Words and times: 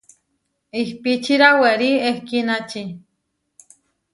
Ihpíčira 0.81 1.49
werí 1.61 1.91
ehkínači. 2.09 2.81